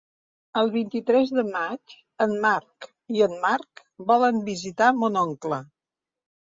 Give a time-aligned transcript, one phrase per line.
[0.61, 1.95] El vint-i-tres de maig
[2.27, 5.67] en Marc i en Marc volen anar a visitar mon oncle.